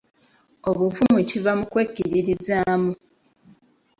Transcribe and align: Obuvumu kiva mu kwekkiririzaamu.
Obuvumu 0.69 1.19
kiva 1.29 1.51
mu 1.59 1.65
kwekkiririzaamu. 1.71 2.91